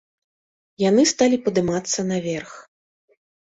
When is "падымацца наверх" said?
1.49-2.51